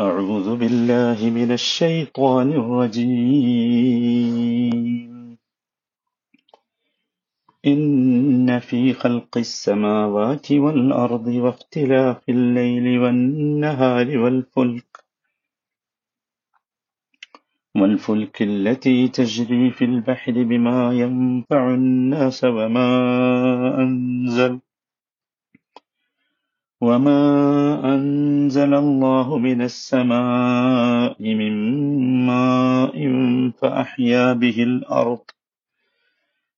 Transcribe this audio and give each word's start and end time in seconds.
أعوذ 0.00 0.56
بالله 0.56 1.30
من 1.30 1.52
الشيطان 1.52 2.52
الرجيم. 2.52 3.50
إن 7.66 8.58
في 8.58 8.92
خلق 8.92 9.38
السماوات 9.38 10.52
والأرض 10.52 11.26
واختلاف 11.26 12.28
الليل 12.28 12.98
والنهار 12.98 14.18
والفلك 14.18 15.04
والفلك 17.76 18.42
التي 18.42 19.08
تجري 19.08 19.70
في 19.70 19.84
البحر 19.84 20.32
بما 20.32 20.92
ينفع 20.92 21.74
الناس 21.74 22.44
وما 22.44 22.88
أنزل 23.78 24.60
وما 26.80 27.20
أنزل 27.94 28.74
الله 28.74 29.38
من 29.38 29.62
السماء 29.62 31.22
من 31.22 31.54
ماء 32.26 32.96
فأحيا 33.58 34.32
به 34.32 34.62
الأرض 34.62 35.20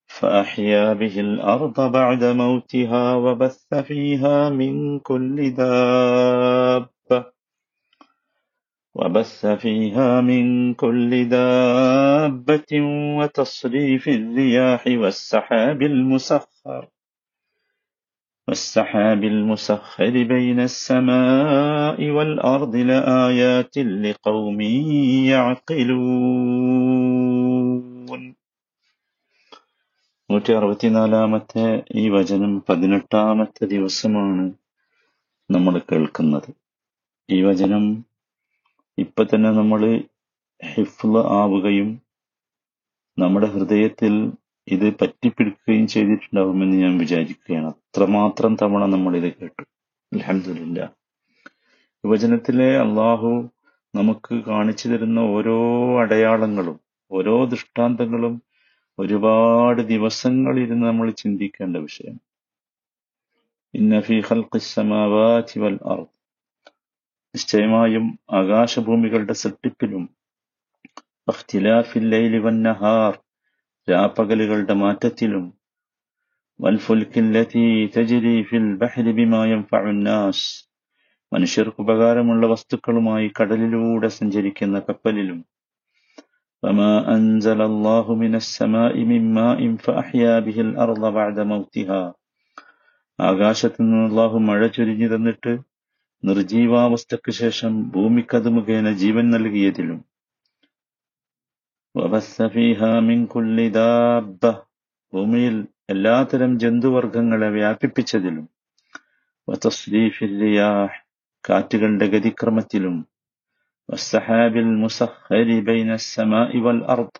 فأحيا 0.06 0.92
به 0.92 1.20
الأرض 1.20 1.92
بعد 1.92 2.24
موتها 2.24 3.14
وبث 3.14 3.74
فيها 3.74 4.50
من 4.50 4.98
كل 4.98 5.50
دابة 5.54 7.24
وبث 8.94 9.46
فيها 9.46 10.20
من 10.20 10.74
كل 10.74 11.28
دابة 11.28 12.72
وتصريف 13.18 14.08
الرياح 14.08 14.84
والسحاب 14.86 15.82
المسخر 15.82 16.88
والسحاب 18.47 19.23
المسخر 19.23 20.13
بين 20.23 20.59
السماء 20.61 22.09
والأرض 22.09 22.73
لآيات 22.89 23.75
لقوم 24.03 24.59
يعقلون 26.89 28.22
നൂറ്റി 30.30 30.52
അറുപത്തിനാലാമത്തെ 30.53 31.66
ഈ 31.95 32.03
വചനം 32.09 32.52
പതിനെട്ടാമത്തെ 32.69 33.66
ദിവസമാണ് 33.66 34.45
നമ്മൾ 35.50 35.73
കേൾക്കുന്നത് 35.80 36.50
ഈ 37.30 37.38
വചനം 37.44 37.83
ഇപ്പൊ 38.97 39.23
തന്നെ 39.23 39.52
നമ്മൾ 39.52 39.81
ഹിഫ്ല് 40.63 41.22
ആവുകയും 41.39 41.89
നമ്മുടെ 43.17 43.47
ഹൃദയത്തിൽ 43.47 44.13
ഇത് 44.68 44.96
പറ്റിപ്പിടിക്കുകയും 44.96 45.86
ചെയ്തിട്ടുണ്ടാവുമെന്ന് 45.86 46.77
ഞാൻ 46.77 46.98
വിചാരിക്കുകയാണ്. 46.98 47.66
അത്രമാത്രം 47.66 48.56
തവണ 48.62 48.86
നമ്മൾ 48.86 49.16
ഇത് 49.16 49.32
കേട്ടു. 49.32 49.62
അലഹമില്ല 50.12 50.92
യുവജനത്തിലെ 52.06 52.78
അള്ളാഹു 52.78 53.50
നമുക്ക് 53.94 54.34
കാണിച്ചു 54.34 54.88
തരുന്ന 54.88 55.19
ഓരോ 55.19 55.56
അടയാളങ്ങളും 56.00 56.80
ഓരോ 57.10 57.44
ദൃഷ്ടാന്തങ്ങളും 57.44 58.42
ഒരുപാട് 58.98 59.82
ദിവസങ്ങൾ 59.82 60.58
ഇരുന്ന് 60.58 60.86
നമ്മൾ 60.86 61.10
ചിന്തിക്കേണ്ട 61.10 61.76
വിഷയം. 61.76 62.20
ഇന്നഫി 63.74 64.22
ഖൽഖിസ്സമാവാതി 64.30 65.60
വൽ 65.60 65.78
അർദ്. 65.86 66.12
നിശ്ചയമായും 67.34 68.19
ആകാശഭൂമികളുടെ 68.32 69.32
സൃഷ്ടിപ്പിലും 69.32 70.10
ലൈലി 71.98 72.38
വന്നഹാർ 72.38 73.22
രാപ്പകലുകളുടെ 73.88 74.75
മാറ്റത്തിലും 74.75 75.44
മനുഷ്യർക്ക് 81.33 81.80
ഉപകാരമുള്ള 81.80 82.47
വസ്തുക്കളുമായി 82.47 83.28
കടലിലൂടെ 83.41 84.08
സഞ്ചരിക്കുന്ന 84.08 84.78
കപ്പലിലും 84.78 85.38
ആകാശത്തു 93.19 93.82
നിന്ന് 93.82 94.04
അള്ളാഹു 94.04 94.37
മഴ 94.41 94.66
ചൊരിഞ്ഞു 94.66 95.09
തന്നിട്ട് 95.14 95.53
നിർജീവാവസ്ഥയ്ക്ക് 96.22 97.32
ശേഷം 97.32 97.91
ഭൂമിക്കത് 97.91 98.49
മുഖേന 98.49 98.91
ജീവൻ 98.93 99.26
നൽകിയതിലും 99.31 99.99
وبث 101.95 102.35
فيها 102.47 102.91
من 103.01 103.19
كل 103.28 103.57
دابة 103.72 104.53
ഭൂമിയിൽ 105.13 105.56
എല്ലാത്തരം 105.90 106.51
ജന്തുവർഗങ്ങളെ 106.59 107.50
വ്യാപിപ്പിച്ചതിലും 107.50 108.45
വതസ്രീഫിൽ 109.47 110.34
റിയാഹ് 110.41 110.95
കാറ്റുകളുടെ 111.44 112.07
ഗതിക്രമത്തിലും 112.13 112.95
വസ്സഹാബിൽ 113.90 114.69
മുസഖരി 114.81 115.57
ബൈന 115.68 115.90
السماء 116.01 116.51
والأرض 116.62 117.13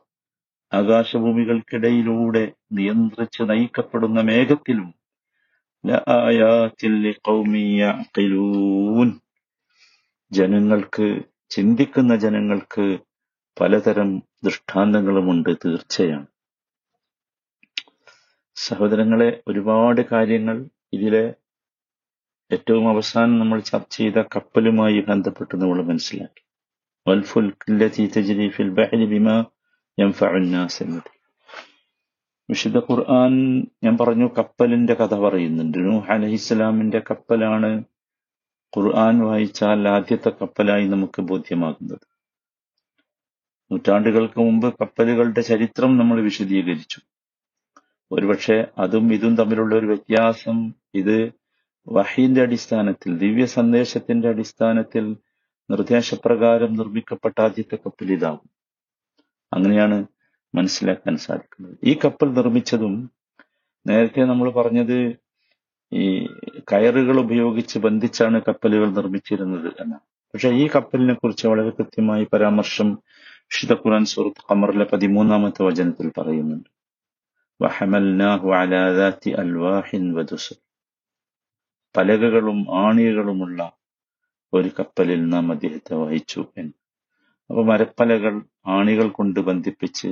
ആകാശഭൂമികൾക്കിടയിലൂടെ 0.72 2.44
നിയന്ത്രിച്ച് 2.78 3.42
നയിക്കപ്പെടുന്ന 3.50 4.20
മേഘത്തിലും 4.30 4.90
ലആയാത്തിൽ 5.84 6.94
ലിഖൗമി 7.06 7.64
യഅഖിലൂൻ 7.82 9.10
ജനങ്ങൾക്ക് 10.32 11.08
ചിന്തിക്കുന്ന 11.52 12.14
ജനങ്ങൾക്ക് 12.26 12.86
പലതരം 13.61 14.23
ദൃഷ്ടാന്തങ്ങളുമുണ്ട് 14.45 15.57
തീർച്ചയാണ് 15.65 16.27
സഹോദരങ്ങളെ 18.55 19.43
ഒരുപാട് 19.49 20.01
കാര്യങ്ങൾ 20.01 20.65
ഇതിലെ 20.93 21.35
ഏറ്റവും 22.53 22.89
അവസാനം 22.89 23.39
നമ്മൾ 23.39 23.61
ചർച്ച 23.61 23.97
ചെയ്ത 23.97 24.23
കപ്പലുമായി 24.23 25.01
ബന്ധപ്പെട്ട് 25.01 25.57
നമ്മൾ 25.57 25.83
മനസ്സിലാക്കി. 25.83 26.45
വിശുദ്ധ 32.51 32.79
ഖുർആൻ 32.79 33.67
ഞാൻ 33.85 33.99
പറഞ്ഞു 34.01 34.31
കപ്പലിന്റെ 34.39 34.95
കഥ 34.95 35.15
പറയുന്നുണ്ട്. 35.15 35.79
നൂഹ് 35.79 36.11
അലഹിസ്സലാമിന്റെ 36.11 37.03
കപ്പലാണ് 37.11 37.85
ഖുർആൻ 38.79 39.19
വായിച്ചാൽ 39.21 39.89
ആദ്യത്തെ 39.89 40.29
കപ്പലായി 40.29 40.89
നമുക്ക് 40.89 41.23
ബോധ്യമാകുന്നത്. 41.23 42.12
നൂറ്റാണ്ടുകൾക്ക് 43.73 44.39
മുമ്പ് 44.41 44.75
കപ്പലുകളുടെ 44.81 45.41
ചരിത്രം 45.41 45.99
നമ്മൾ 45.99 46.21
വിശദീകരിച്ചു. 46.21 47.01
ഒരുപക്ഷെ 48.13 48.67
അതും 48.79 49.13
ഇതും 49.13 49.37
തമ്മിലുള്ള 49.37 49.75
ഒരു 49.75 49.87
വ്യത്യാസം 49.87 50.75
ഇത് 50.95 51.33
വഹീന്റെ 51.89 52.43
അടിസ്ഥാനത്തിൽ 52.43 53.19
ദിവ്യ 53.19 53.45
സന്ദേശത്തിന്റെ 53.47 54.29
അടിസ്ഥാനത്തിൽ 54.29 55.17
നിർദ്ദേശപ്രകാരം 55.71 56.75
നിർമ്മിക്കപ്പെട്ട 56.75 57.41
ആദ്യത്തെ 57.41 57.77
കപ്പൽ 57.77 58.13
ഇതാകും. 58.13 58.49
അങ്ങനെയാണ് 59.53 60.07
മനസ്സിലാക്കാൻ 60.55 61.17
സാധിക്കുന്നത്. 61.17 61.79
ഈ 61.85 61.99
കപ്പൽ 62.05 62.29
നിർമ്മിച്ചതും 62.33 63.11
നേരത്തെ 63.87 64.25
നമ്മൾ 64.25 64.51
പറഞ്ഞത് 64.51 65.17
ഈ 65.93 66.27
കയറുകൾ 66.73 67.21
ഉപയോഗിച്ച് 67.21 67.79
ബന്ധിച്ചാണ് 67.79 68.43
കപ്പലുകൾ 68.49 68.91
നിർമ്മിച്ചിരുന്നത് 68.91 69.67
എന്നാണ്. 69.81 70.05
പക്ഷെ 70.35 70.49
ഈ 70.49 70.69
കപ്പലിനെ 70.75 71.15
കുറിച്ച് 71.15 71.47
വളരെ 71.47 71.71
കൃത്യമായി 71.71 72.27
പരാമർശം 72.33 72.99
വിശുദ്ധ 73.53 73.75
ഖുർആൻ 73.75 74.05
സൂറത്ത് 74.05 74.43
ഖമറിലെ 74.51 74.85
പതിമൂന്നാമത്തെ 74.93 75.63
വചനത്തിൽ 75.67 76.07
പറയുന്നുണ്ട്. 76.19 76.69
വഹമൽനാഹു 77.61 78.49
അലാ 78.59 78.81
ദാത്തി 78.99 79.31
അൽവാഹിൻ 79.33 80.05
വദുസ് 80.13 80.55
പലകകളും 81.95 82.59
ആണികളുമുള്ള 82.85 83.61
ഒരു 84.53 84.71
കപ്പലിൽ 84.79 85.21
നാം 85.29 85.47
അദ്ദേഹത്തെ 85.53 85.95
വഹിച്ചു 85.95 86.41
എന്ന്. 86.57 86.75
അപ്പൊ 87.51 87.63
മരപ്പലകൾ 87.63 88.35
ആണികൾ 88.69 89.09
കൊണ്ട് 89.09 89.41
ബന്ധിപ്പിച്ച് 89.41 90.11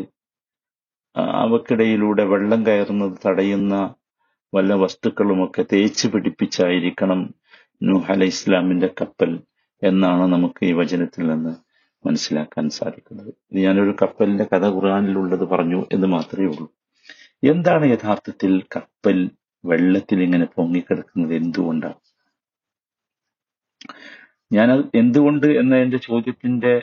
അവക്കിടയിലൂടെ 1.44 2.24
വെള്ളം 2.24 2.60
കയറുന്നത് 2.66 3.16
തടയുന്ന 3.26 3.74
വല്ല 4.52 4.74
വസ്തുക്കളുമൊക്കെ 4.74 5.62
തേച്ച് 5.72 6.06
പിടിപ്പിച്ചായിരിക്കണം 6.08 7.20
നൂഹ് 7.80 8.10
അലൈഹി 8.12 8.34
ഇസ്ലാമിന്റെ 8.36 8.90
കപ്പൽ 9.00 9.32
എന്നാണ് 9.82 10.24
നമുക്ക് 10.32 10.62
ഈ 10.66 10.72
വചനത്തിൽ 10.72 11.24
നിന്ന് 11.26 11.52
മനസ്സിലാക്കാൻ 12.06 12.70
സാധിക്കുന്നത്. 12.70 13.34
ഞാനൊരു 13.52 13.96
കപ്പലിന്റെ 14.02 14.44
കഥ 14.44 14.66
ഖുർആാനിലുള്ളത് 14.66 15.44
പറഞ്ഞു 15.48 15.86
എന്ന് 15.92 16.06
മാത്രമേ 16.06 16.46
ഉള്ളൂ. 16.46 16.72
എന്താണ് 17.44 17.86
യഥാർത്ഥത്തിൽ 17.86 18.62
കപ്പൽ 18.76 19.30
വെള്ളത്തിൽ 19.64 20.22
ഇങ്ങനെ 20.22 20.44
പൊങ്ങിക്കിടക്കുന്നത്? 20.44 21.34
എന്തുകൊണ്ടാണ്? 21.34 21.98
ഞാൻ 24.52 24.90
എന്തുകൊണ്ട് 24.94 25.46
എന്ന 25.46 25.76
എന്റെ 25.76 25.96
ചോദ്യത്തിന്റെ 25.96 26.82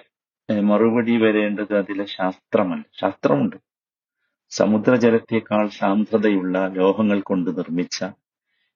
മറുപടി 0.61 1.17
വരേണ്ടത് 1.17 1.77
അതിലെ 1.77 2.05
ശാസ്ത്രമല്ല. 2.05 2.83
ശാസ്ത്രമുണ്ട്. 3.01 3.55
സമുദ്രജലത്തേക്കാൾ 4.49 5.69
സാന്ദ്രതയുള്ള 5.69 6.67
ലോഹങ്ങൾ 6.67 7.21
കൊണ്ട് 7.21 7.57
നിർമ്മിച്ച 7.57 8.05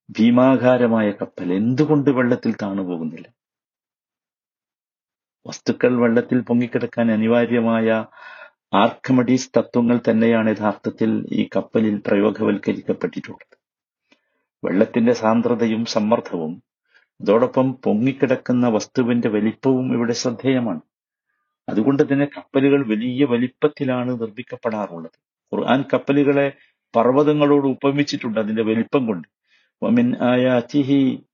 ഭീമാകാരമായ 0.10 1.12
കപ്പൽ. 1.12 1.54
എന്തുകൊണ്ട് 1.54 2.10
വെള്ളത്തിൽ 2.10 2.56
താണു 2.62 2.82
പോകുന്നില്ല 2.82 3.28
വസ്തുക്കൾ 5.47 5.93
വെള്ളത്തിൽ 5.97 6.39
പൊങ്ങിക്കിടക്കാൻ 6.41 7.13
അനിവാര്യമായ 7.13 7.89
ആർക്കമഡീസ് 8.75 9.53
തത്വങ്ങൾ 9.57 9.97
തന്നെയാണ് 10.09 10.51
യഥാർത്ഥത്തിൽ 10.51 11.11
ഈ 11.33 11.43
കപ്പലിൽ 11.57 11.97
പ്രയോഗവൽക്കരിക്കപ്പെട്ടിട്ടുള്ളത് 11.99 13.55
വെള്ളത്തിന്റെ 14.63 15.13
സാന്ദ്രതയും 15.13 15.83
സമ്മർദ്ദവും 15.87 16.55
അതോടൊപ്പം 17.21 17.67
പൊങ്ങിക്കിടക്കുന്ന 17.85 18.69
വസ്തുവിന്റെ 18.69 19.29
വലിപ്പവും 19.29 19.87
ഇവിടെ 19.95 20.13
ശ്രദ്ധേയമാണ് 20.13 20.83
അതുകൊണ്ട് 21.69 22.03
തന്നെ 22.03 22.27
കപ്പലുകൾ 22.27 22.81
വലിയ 22.87 23.25
വലിപ്പത്തിലാണ് 23.25 24.11
നിർമ്മിക്കപ്പെടാറുള്ളത് 24.21 25.17
ഖുർആൻ 25.53 25.81
കപ്പലുകളെ 25.93 26.49
പർവ്വതങ്ങളോട് 26.95 27.67
ഉപമിച്ചിട്ടുണ്ട് 27.69 28.39
അതിന്റെ 28.41 28.63
വലിപ്പം 28.63 29.05
കൊണ്ട് 29.07 29.27
ومن 29.83 30.07
آياته 30.15 30.91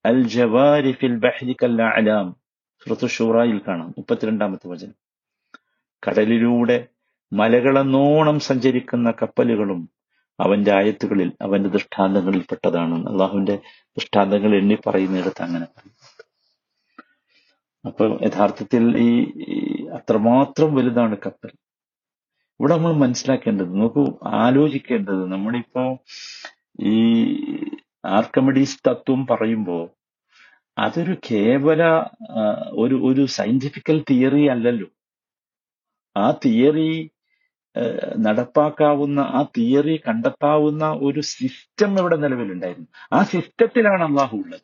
الجوار 0.06 0.84
في 0.92 1.06
البحر 1.06 1.52
كالأعلام 1.52 2.28
സൂറത്ത് 2.87 3.07
ഷൂറായിൽ 3.07 3.61
കാണാം. 3.67 3.87
മുപ്പത്തിരണ്ടാമത്തെ 3.97 4.67
വചനം. 4.67 4.93
കടലിലൂടെ 6.03 6.87
മലകളെന്നോണം 7.33 8.39
സഞ്ചരിക്കുന്ന 8.39 9.11
കപ്പലുകളും 9.11 9.89
അവന്റെ 10.39 10.71
ആയത്തുകളിൽ 10.75 11.31
അവന്റെ 11.41 11.69
ദൃഷ്ടാന്തങ്ങളിൽ 11.69 12.41
പെട്ടതാണ് 12.41 13.07
അള്ളാഹുവിന്റെ 13.07 13.55
ദൃഷ്ടാന്തങ്ങൾ 13.97 14.55
എണ്ണി 14.55 14.77
പറയുന്നിടത്ത് 14.87 15.41
അങ്ങനെ 15.41 15.67
അപ്പൊ 17.87 18.05
യഥാർത്ഥത്തിൽ 18.25 18.83
ഈ 18.97 19.09
അത്രമാത്രം 19.87 20.75
വലുതാണ് 20.75 21.17
കപ്പൽ. 21.25 21.51
ഇവിടെ 22.59 22.73
നമ്മൾ 22.75 22.93
മനസ്സിലാക്കേണ്ടത് 22.93 23.79
നോക്കൂ 23.81 24.03
ആലോചിക്കേണ്ടത് 24.23 25.31
നമ്മളിപ്പോ 25.31 25.83
ഈ 26.81 26.97
ആർക്കമിഡീസ് 28.05 28.79
തത്വം 28.89 29.27
പറയുമ്പോൾ 29.27 29.96
അതൊരു 30.77 31.13
കേവല 31.31 31.83
ഒരു 32.71 32.95
ഒരു 33.03 33.25
സയന്റിഫിക്കൽ 33.25 34.03
തിയറി 34.09 34.47
അല്ലല്ലോ. 34.47 34.87
ആ 36.17 36.31
തിയറി 36.45 37.11
നടപ്പാക്കാവുന്ന 38.17 39.19
ആ 39.19 39.45
തിയറി 39.57 40.01
കണ്ടെത്താവുന്ന 40.07 40.85
ഒരു 40.91 41.21
സിസ്റ്റം 41.21 41.99
ഇവിടെ 41.99 42.15
നിലവിലുണ്ടായിരുന്നു. 42.15 42.87
ആ 43.13 43.23
സിസ്റ്റത്തിലാണ് 43.23 44.03
അള്ളാഹു 44.03 44.37
ഉള്ളത്. 44.37 44.61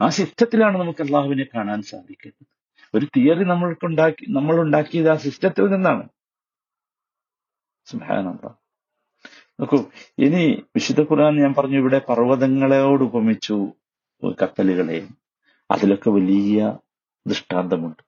ആ 0.00 0.08
സിസ്റ്റത്തിലാണ് 0.08 0.76
നമുക്ക് 0.80 1.02
അള്ളാഹുവിനെ 1.02 1.46
കാണാൻ 1.54 1.82
സാധിക്കുന്നത്. 1.82 2.46
ഒരു 2.94 3.06
തിയറി 3.16 3.44
നമ്മൾക്ക് 3.44 3.86
ഉണ്ടാക്കി 3.86 4.26
നമ്മൾ 4.30 4.60
ഉണ്ടാക്കിയത് 4.60 5.10
ആ 5.10 5.16
സിസ്റ്റത്തിൽ 5.16 5.66
നിന്നാണ്. 5.66 6.08
നോക്കൂ 9.60 9.78
ഇനി 10.18 10.42
വിശുദ്ധ 10.74 11.00
ഖുർആൻ 11.02 11.34
ഞാൻ 11.42 11.54
പറഞ്ഞു 11.58 11.78
ഇവിടെ 11.78 11.98
പർവതങ്ങളോട് 12.08 13.02
ഉപമിച്ചു 13.02 13.56
കപ്പലുകളെ. 14.42 14.98
അതിലൊക്കെ 15.70 16.10
വലിയ 16.10 16.78
ദൃഷ്ടാന്തമുണ്ട്. 17.26 18.02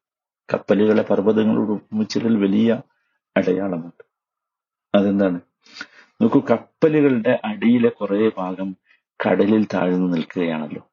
കപ്പലുകളെ 0.55 1.03
പർവതങ്ങളോട് 1.03 1.71
ഉപമിച്ചതിൽ 1.71 2.37
വലിയ 2.37 2.83
അടയാളമുണ്ട്. 3.37 4.05
അതെന്താണ്? 4.95 5.41
നോക്കൂ 6.23 6.43
കപ്പലുകളുടെ 6.51 7.41
അടിയിലെ 7.45 7.89
കുറെ 7.89 8.31
ഭാഗം 8.37 8.77
കടലിൽ 9.27 9.65
താഴ്ന്നു 9.65 10.17
നിൽക്കുകയാണല്ലോ. 10.17 10.91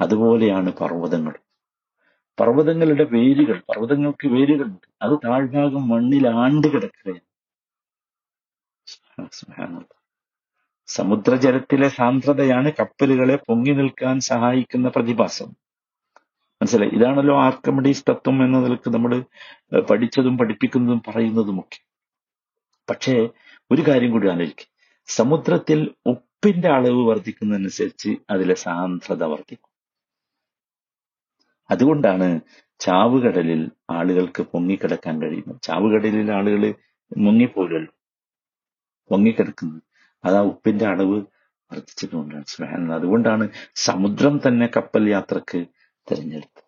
അതുപോലെയാണ് 0.00 0.72
പർവതങ്ങൾ. 0.72 1.34
പർവതങ്ങളുടെ 2.40 3.04
വേരുകൾ 3.04 3.62
പർവതങ്ങൾക്ക് 3.68 4.28
വേരുകളുണ്ട്. 4.28 4.88
അത് 5.02 5.18
താഴ്ഭാഗം 5.24 5.88
മണ്ണിൽ 5.88 6.28
ആണ്ട് 6.28 6.66
കിടക്കുകയാണ്. 6.66 7.20
സമുദ്രജലത്തിലെ 10.86 11.88
സാന്ദ്രതയാണ് 11.88 12.72
കപ്പലുകളെ 12.80 13.36
പൊങ്ങി 13.36 13.70
നിൽക്കാൻ 13.70 14.20
സഹായിക്കുന്ന 14.20 14.88
പ്രതിഭാസം. 14.88 15.69
മനസ്സിലായി. 16.70 16.92
ഇതാണല്ലോ 16.98 17.34
ആർക്കമിഡീസ് 17.40 18.04
തത്വം 18.10 18.44
എന്ന 18.44 18.58
നിലയ്ക്ക് 18.60 18.90
നമ്മൾ 18.94 19.12
പഠിച്ചതും 19.80 20.38
പഠിപ്പിക്കുന്നതും 20.38 21.02
പറയുന്നതുമൊക്കെ. 21.08 21.80
പക്ഷേ 22.90 23.14
ഒരു 23.70 23.82
കാര്യം 23.88 24.10
കൂടി 24.10 24.26
ആലോചിക്കുക 24.28 24.68
സമുദ്രത്തിൽ 25.08 25.80
ഉപ്പിന്റെ 26.06 26.68
അളവ് 26.68 27.00
വർദ്ധിക്കുന്നതനുസരിച്ച് 27.08 28.10
അതിലെ 28.30 28.54
സാന്ദ്രത 28.54 29.24
വർദ്ധിക്കും. 29.24 29.70
അതുകൊണ്ടാണ് 31.70 32.28
ചാവുകടലിൽ 32.80 33.60
ആളുകൾക്ക് 33.90 34.42
പൊങ്ങിക്കിടക്കാൻ 34.42 35.22
കഴിയുന്നത്. 35.22 35.60
ചാവുകടലിൽ 35.62 36.32
ആളുകൾ 36.32 36.62
മുങ്ങിപ്പോലല്ലോ 37.16 37.92
പൊങ്ങിക്കിടക്കുന്നത്. 39.10 39.82
അത് 40.24 40.36
ആ 40.36 40.42
ഉപ്പിന്റെ 40.52 40.86
അളവ് 40.86 41.18
വർദ്ധിച്ചതുകൊണ്ടാണ് 41.70 42.46
സുബ്ഹാനല്ലാഹ്. 42.46 43.00
അതുകൊണ്ടാണ് 43.00 43.44
സമുദ്രം 43.74 44.40
തന്നെ 44.46 44.68
കപ്പൽ 44.76 45.10
യാത്രയ്ക്ക് 45.10 45.60
തിരഞ്ഞെടുത്തത് 46.10 46.64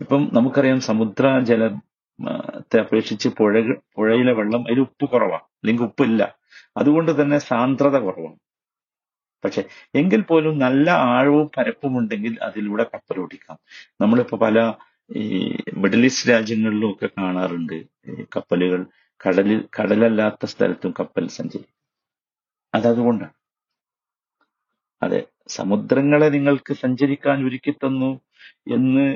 ഇപ്പം 0.00 0.30
നമുക്കറിയാം 0.32 0.80
സമുദ്ര 0.80 1.38
ജലത്തെ 1.40 2.80
അപേക്ഷിച്ച് 2.80 3.28
പുഴ 3.28 3.52
പുഴയിലെ 3.94 4.32
വെള്ളം 4.32 4.62
അതിൽ 4.66 4.80
ഉപ്പ് 4.80 5.06
കുറവാണ് 5.10 5.46
അല്ലെങ്കിൽ 5.58 5.84
ഉപ്പില്ല. 5.84 6.22
അതുകൊണ്ട് 6.76 7.22
തന്നെ 7.22 7.38
സാന്ദ്രത 7.38 7.96
കുറവാണ് 7.98 8.38
പക്ഷെ 9.44 9.62
എങ്കിൽ 9.94 10.22
പോലും 10.22 10.58
നല്ല 10.58 10.90
ആഴവും 10.90 11.50
പരപ്പും 11.58 11.98
ഉണ്ടെങ്കിൽ 11.98 12.38
അതിലൂടെ 12.42 12.84
കപ്പൽ 12.94 13.20
ഓടിക്കാം. 13.20 13.58
നമ്മളിപ്പോ 14.00 14.36
പല 14.38 14.58
ഈ 15.16 15.26
മിഡിൽ 15.76 16.04
ഈസ്റ്റ് 16.04 16.30
രാജ്യങ്ങളിലും 16.30 16.90
ഒക്കെ 16.92 17.08
കാണാറുണ്ട് 17.18 17.76
കപ്പലുകൾ. 18.36 18.80
കടലിൽ 19.20 19.68
കടലല്ലാത്ത 19.76 20.46
സ്ഥലത്തും 20.46 20.94
കപ്പൽ 21.00 21.28
സഞ്ചരിക്കും. 21.28 21.74
അതതുകൊണ്ടാണ്. 22.74 23.34
അതെ 25.02 25.20
സമുദ്രങ്ങളെ 25.48 26.28
നിങ്ങൾക്ക് 26.28 26.72
സഞ്ചരിക്കാൻ 26.74 27.38
ഒരുക്കി 27.46 27.72
തന്നു 27.72 28.10
എന്ന് 28.76 29.06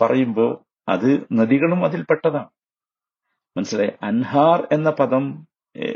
പറയുമ്പോൾ 0.00 0.50
അത് 0.88 1.10
നദികളും 1.32 1.80
അതിൽ 1.84 2.02
പെട്ടതാണ്. 2.10 2.50
മനസ്സിലായി? 3.56 3.92
അൻഹാർ 4.02 4.68
എന്ന 4.72 4.90
പദം 4.90 5.24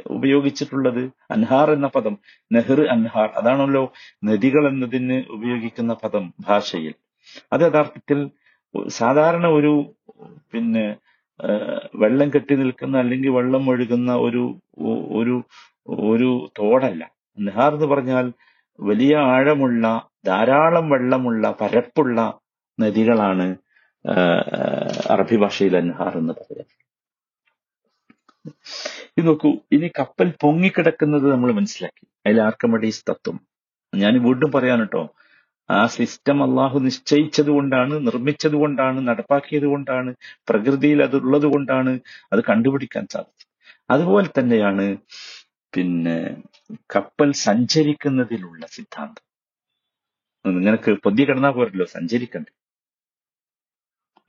ഉപയോഗിച്ചിട്ടുള്ളത് 0.06 1.02
അൻഹാർ 1.30 1.68
എന്ന 1.70 1.86
പദം 1.86 2.14
നെഹ്ർ 2.52 2.80
അൻഹാർ 2.86 3.28
അതാണല്ലോ 3.40 3.82
നദികൾ 4.24 4.68
എന്നതിന് 4.68 5.16
ഉപയോഗിക്കുന്ന 5.30 5.92
പദം 6.04 6.24
ഭാഷയിൽ. 6.48 6.94
അത് 7.52 7.62
യഥാർത്ഥത്തിൽ 7.62 8.18
സാധാരണ 8.88 9.46
ഒരു 9.58 9.72
പിന്നെ 10.52 10.84
വെള്ളം 12.02 12.28
കെട്ടി 12.34 12.54
നിൽക്കുന്ന 12.56 12.96
അല്ലെങ്കിൽ 12.98 13.30
വെള്ളം 13.30 13.70
ഒഴുകുന്ന 13.70 14.10
ഒരു 14.16 14.42
ഒരു 15.20 15.36
ഒരു 16.06 16.30
തോടല്ല. 16.58 17.02
നെഹാർ 17.38 17.70
എന്ന് 17.74 17.86
പറഞ്ഞാൽ 17.86 18.26
വലിയ 18.78 19.14
ആഴമുള്ള 19.34 19.86
ധാരാളം 20.26 20.86
വെള്ളമുള്ള 20.94 21.44
പരപ്പുള്ള 21.60 22.18
നദികളാണ് 22.78 23.46
അറബി 25.14 25.36
ഭാഷയിൽ 25.42 25.74
അൻഹാർ 25.80 26.14
എന്ന് 26.20 26.34
പറയുന്നത് 26.40 26.78
ഇത് 29.16 29.26
നോക്കൂ 29.26 29.50
ഇനി 29.76 29.88
കപ്പൽ 29.98 30.28
പൊങ്ങിക്കിടക്കുന്നത് 30.42 31.26
നമ്മൾ 31.32 31.50
മനസ്സിലാക്കി. 31.58 32.04
അതിൽ 32.26 32.38
ആർക്കമഡീസ് 32.46 33.02
തത്വം? 33.10 33.36
ഞാൻ 33.92 34.14
വീണ്ടും 34.26 34.50
പറയാൻ 34.56 34.80
കേട്ടോ 34.82 35.02
ആ 35.68 35.80
സിസ്റ്റം 35.96 36.38
അള്ളാഹു 36.46 36.76
നിശ്ചയിച്ചത് 36.86 37.50
കൊണ്ടാണ് 37.56 37.94
നിർമ്മിച്ചത് 38.06 38.56
കൊണ്ടാണ് 38.62 38.98
നടപ്പാക്കിയത് 39.08 39.66
കൊണ്ടാണ് 39.72 40.10
പ്രകൃതിയിൽ 40.48 41.00
അതുള്ളത് 41.06 41.46
കൊണ്ടാണ് 41.54 41.92
അത് 42.32 42.40
കണ്ടുപിടിക്കാൻ 42.50 43.04
സാധിച്ചത്. 43.14 43.48
അതുപോലെ 43.90 44.28
തന്നെയാണ് 44.38 44.86
പിന്നെ 45.72 46.18
കപ്പൽ 46.90 47.32
സഞ്ചരിക്കുന്നതിലുള്ള 47.32 48.66
സിദ്ധാന്തം. 48.66 49.32
നിങ്ങൾക്ക് 50.46 51.02
പൊതിയ 51.02 51.24
കിടന്നാ 51.24 51.50
പോരല്ലോ 51.50 51.86
സഞ്ചരിക്കണ്ടേ? 51.86 52.52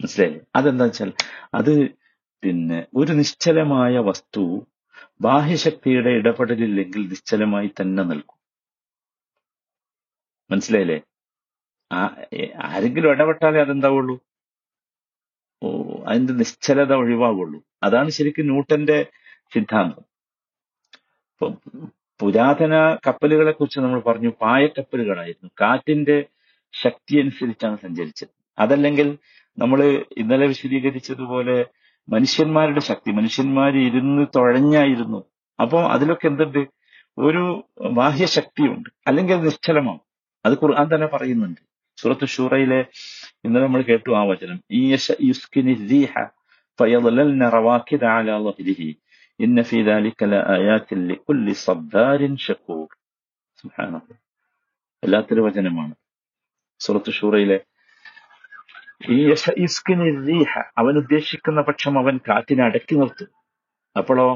മനസ്സിലായില്ലേ? 0.01 0.45
അതെന്താ 0.55 0.85
വെച്ചാൽ 0.85 1.13
അത് 1.53 1.89
പിന്നെ 2.43 2.87
ഒരു 2.95 3.11
നിശ്ചലമായ 3.11 3.97
വസ്തു 3.97 4.67
ബാഹ്യശക്തിയുടെ 5.21 6.09
ഇടപെടലില്ലെങ്കിൽ 6.09 7.07
നിശ്ചലമായി 7.09 7.71
തന്നെ 7.81 8.03
നിൽക്കും. 8.03 8.37
മനസ്സിലായില്ലേ? 10.51 11.01
ആ 11.91 12.15
ആരെങ്കിലും 12.61 13.09
ഇടപെട്ടാലേ 13.09 13.61
അതെന്താവുള്ളൂ? 13.61 14.19
ഓ 15.63 15.67
അതിന്റെ 16.07 16.33
നിശ്ചലത 16.33 16.93
ഒഴിവാകുള്ളൂ 16.93 17.63
അതാണ് 17.83 18.09
ശരിക്കും 18.09 18.45
ന്യൂട്ടന്റെ 18.45 19.11
സിദ്ധാന്തം. 19.53 20.03
പുരാതന 22.23 22.97
കപ്പലുകളെ 23.07 23.51
കുറിച്ച് 23.51 23.79
നമ്മൾ 23.79 23.99
പറഞ്ഞു 23.99 24.31
പായക്കപ്പലുകളായിരുന്നു. 24.41 25.49
കാറ്റിന്റെ 25.61 26.25
ശക്തി 26.81 27.19
അനുസരിച്ചാണ് 27.19 27.77
സഞ്ചരിച്ചത്. 27.77 28.27
അതല്ലെങ്കിൽ 28.59 29.17
നമ്മൾ 29.57 30.05
ഇന്നലെ 30.17 30.47
വിശദീകരിച്ചതുപോലെ 30.47 31.65
മനുഷ്യന്മാരുടെ 32.09 32.79
ശക്തി 32.79 33.11
മനുഷ്യന്മാർ 33.11 33.77
ഇരുന്ന് 33.77 34.27
തുഴഞ്ഞായിരുന്നു. 34.35 35.23
അപ്പോ 35.61 35.83
അതിലൊക്കെ 35.83 36.27
എന്തുണ്ട്? 36.27 36.67
ഒരു 37.17 37.67
ബാഹ്യശക്തിയുണ്ട് 37.81 38.89
അല്ലെങ്കിൽ 39.07 39.33
അത് 39.33 39.45
നിശ്ചലമാണ്. 39.45 39.99
അത് 40.45 40.53
ഖുർആൻ 40.53 40.95
തന്നെ 40.95 41.07
പറയുന്നുണ്ട്. 41.07 41.61
സൂറത്ത് 41.97 42.27
ഷൂറയിലെ 42.27 42.85
ഇന്നലെ 43.45 43.65
നമ്മൾ 43.65 43.81
കേട്ടു 43.81 44.11
ആ 44.11 44.23
വചനം. 44.23 44.59
ഈ 49.39 49.45
في 49.69 49.77
ذلك 49.89 50.19
റീഹ 50.23 50.87
لكل 51.09 51.45
صبار 51.67 52.19
شكور. 52.45 52.87
സുബ്ഹാനല്ലാഹ് 53.59 54.13
വല്ലാത്തൊരു 55.03 55.41
വചനമാണ്. 55.41 55.95
സുഹൃത്ത് 56.79 57.11
ഷൂറയിലെ 57.11 57.57
ഈ 59.09 59.19
റീഹ 60.27 60.51
അവൻ 60.77 60.93
ഉദ്ദേശിക്കുന്ന 60.97 61.61
പക്ഷം 61.61 61.99
അവൻ 61.99 62.17
കാറ്റിനെ 62.17 62.63
അടക്കി 62.63 62.95
നിർത്തും. 62.95 63.29
അപ്പോഴോ 63.97 64.27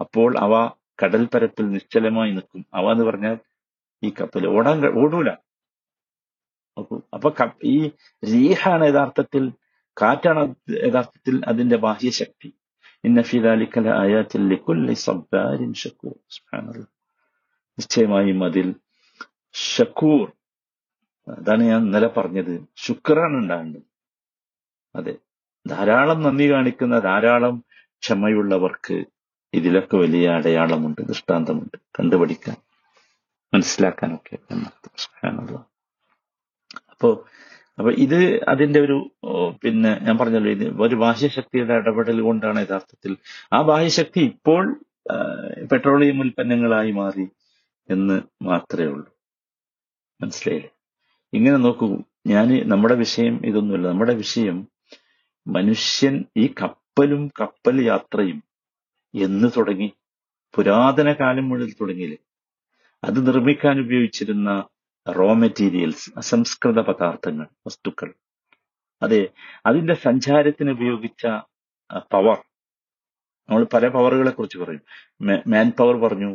അപ്പോൾ 0.00 0.38
അവ 0.38 0.70
കടൽ 1.02 1.24
പരപ്പിൽ 1.34 1.70
നിശ്ചലമായി 1.70 2.30
നിൽക്കും. 2.30 2.66
അവ 2.74 2.92
എന്ന് 2.92 3.04
പറഞ്ഞാൽ 3.04 3.36
ഈ 4.02 4.12
കപ്പൽ 4.20 4.46
ഓടാൻ 4.46 4.86
ഓടൂല. 4.86 5.30
അപ്പൊ 7.14 7.28
ഈ 7.64 7.90
റീഹാണ് 8.32 8.84
യഥാർത്ഥത്തിൽ 8.84 9.52
കാറ്റാണ് 10.00 10.54
യഥാർത്ഥത്തിൽ 10.70 11.44
അതിന്റെ 11.48 11.76
ബാഹ്യശക്തി. 11.76 12.54
നിശ്ചയമായും 17.78 18.44
അതിൽ 18.44 18.74
ഷക്കൂർ 19.54 20.32
അതാണ് 21.28 21.64
ഞാൻ 21.64 21.80
ഇന്നലെ 21.80 22.08
പറഞ്ഞത്. 22.08 22.66
ശുക്രാണ് 22.76 23.36
ഉണ്ടാകുന്നത്. 23.36 23.82
അതെ. 24.96 25.16
ധാരാളം 25.66 26.22
നന്ദി 26.22 26.52
കാണിക്കുന്ന 26.52 26.98
ധാരാളം 26.98 27.64
ക്ഷമയുള്ളവർക്ക് 28.02 29.04
ഇതിലൊക്കെ 29.54 29.96
വലിയ 29.96 30.28
അടയാളമുണ്ട് 30.28 31.00
ദൃഷ്ടാന്തമുണ്ട്. 31.00 31.78
കണ്ടുപഠിക്കാൻ 32.00 32.56
മനസ്സിലാക്കാനൊക്കെ. 33.54 34.38
എന്നർത്ഥം. 34.50 35.64
അപ്പോ 36.90 37.26
അപ്പൊ 37.78 37.90
ഇത് 37.92 38.44
അതിന്റെ 38.48 38.80
ഒരു 38.80 38.96
പിന്നെ 39.64 39.98
ഞാൻ 40.02 40.18
പറഞ്ഞല്ലോ 40.18 40.50
ഇത് 40.50 40.82
ഒരു 40.82 40.94
ബാഹ്യശക്തിയുടെ 40.94 41.74
ഇടപെടൽ 41.74 42.20
കൊണ്ടാണ് 42.20 42.58
യഥാർത്ഥത്തിൽ. 42.60 43.16
ആ 43.52 43.62
ബാഹ്യശക്തി 43.62 44.20
ഇപ്പോൾ 44.20 44.80
പെട്രോളിയം 45.72 46.20
ഉൽപ്പന്നങ്ങളായി 46.20 46.90
മാറി 46.90 47.26
എന്ന് 47.90 48.16
മാത്രമേ 48.44 48.86
ഉള്ളൂ. 48.86 49.08
മനസ്സിലായില്ലേ? 50.20 50.70
ഇങ്ങനെ 51.32 51.56
നോക്കൂ. 51.56 51.88
ഞാൻ 52.26 52.68
നമ്മുടെ 52.68 52.94
വിഷയം 52.94 53.34
ഇതൊന്നുമില്ല. 53.46 53.88
നമ്മുടെ 53.88 54.14
വിഷയം 54.14 54.68
മനുഷ്യൻ 55.46 56.24
ഈ 56.36 56.46
കപ്പലും 56.62 57.30
കപ്പൽ 57.40 57.76
യാത്രയും 57.86 58.42
എന്ന് 59.14 59.48
തുടങ്ങി 59.56 59.88
പുരാതന 60.54 61.12
കാലം 61.12 61.48
മുതൽ 61.48 61.72
തുടങ്ങിയില്ലേ? 61.80 62.18
അത് 63.04 63.26
നിർമ്മിക്കാൻ 63.26 63.80
ഉപയോഗിച്ചിരുന്ന 63.80 64.50
റോ 65.06 65.34
മെറ്റീരിയൽസ് 65.34 66.12
അസംസ്കൃത 66.16 66.80
പദാർത്ഥങ്ങൾ 66.80 67.46
വസ്തുക്കൾ. 67.66 68.10
അതെ 69.02 69.22
അതിന്റെ 69.66 69.94
സഞ്ചാരത്തിന് 69.94 70.70
ഉപയോഗിച്ച 70.70 71.26
പവർ 72.12 72.38
നമ്മൾ 73.48 73.64
പല 73.74 73.88
പവറുകളെ 73.88 74.30
കുറിച്ച് 74.30 74.58
പറയും. 74.58 74.82
മാൻ 75.46 75.70
പവർ 75.70 75.96
പറഞ്ഞു 75.96 76.30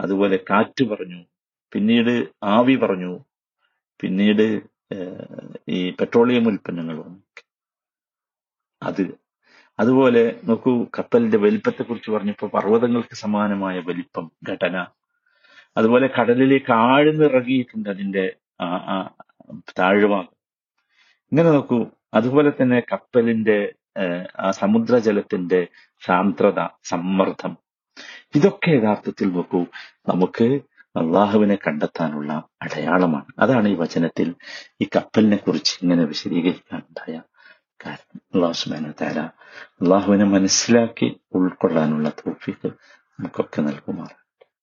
അതുപോലെ 0.00 0.36
കാറ്റ് 0.50 0.84
പറഞ്ഞു 0.84 1.20
പിന്നീട് 1.72 2.28
ആവി 2.44 2.76
പറഞ്ഞു 2.76 3.12
പിന്നീട് 4.00 4.46
ഈ 5.68 5.90
പെട്രോളിയം 5.90 6.48
ഉൽപ്പന്നങ്ങൾ 6.48 6.96
പറഞ്ഞു 7.02 7.22
അത് 8.82 9.02
അതുപോലെ 9.78 10.40
നോക്കൂ 10.44 10.72
കപ്പലിന്റെ 10.98 11.38
വലിപ്പത്തെ 11.38 11.82
കുറിച്ച് 11.82 12.10
പറഞ്ഞപ്പോൾ 12.10 12.50
പർവതങ്ങൾക്ക് 12.50 13.14
സമാനമായ 13.14 13.80
വലിപ്പം 13.80 14.26
ഘടന. 14.50 14.76
അതുപോലെ 15.76 16.06
കടലിലേക്ക് 16.06 16.72
ആഴ്ന്നിറങ്ങിയിട്ടുണ്ട് 16.72 17.88
അതിന്റെ 17.90 18.36
താഴ്ഭാഗം 19.78 20.34
ഇങ്ങനെ 21.32 21.50
നോക്കൂ 21.50 21.86
അതുപോലെ 22.14 22.50
തന്നെ 22.50 22.80
കപ്പലിന്റെ 22.80 23.74
ആ 24.38 24.50
സമുദ്രജലത്തിന്റെ 24.50 25.66
സാന്ദ്രത 26.06 26.60
സമ്മർദ്ദം. 26.84 27.56
ഇതൊക്കെ 28.34 28.70
യഥാർത്ഥത്തിൽ 28.70 29.32
നോക്കൂ 29.32 29.60
നമുക്ക് 30.08 30.60
അള്ളാഹുവിനെ 30.96 31.58
കണ്ടെത്താനുള്ള 31.66 32.32
അടയാളമാണ്. 32.62 33.26
അതാണ് 33.38 33.68
ഈ 33.68 33.74
വചനത്തിൽ 33.74 34.34
ഈ 34.80 34.88
കപ്പലിനെ 34.96 35.36
കുറിച്ച് 35.36 35.78
ഇങ്ങനെ 35.82 36.04
വിശദീകരിക്കാനുണ്ടായ 36.04 37.22
കാരണം. 37.86 38.20
അള്ളാഹു 38.34 38.52
സുബാന 38.52 39.30
അള്ളാഹുവിനെ 39.82 40.24
മനസ്സിലാക്കി 40.24 41.20
ഉൾക്കൊള്ളാനുള്ള 41.34 42.08
തോഫിക്ക് 42.08 42.68
നമുക്കൊക്കെ 43.20 43.60
നൽകുമാറാണ്. 43.60 44.25